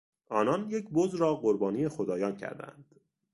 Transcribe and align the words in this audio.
آنان 0.29 0.69
یک 0.69 0.89
بز 0.89 1.15
را 1.15 1.35
قربانی 1.35 1.89
خدایان 1.89 2.35
کردند. 2.35 2.95